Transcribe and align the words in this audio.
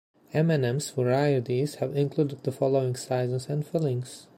M 0.33 0.49
and 0.49 0.65
M's 0.65 0.89
varieties 0.89 1.75
have 1.75 1.95
included 1.95 2.41
the 2.41 2.51
following 2.51 2.95
sizes 2.95 3.47
and 3.49 3.63
fillings. 3.67 4.25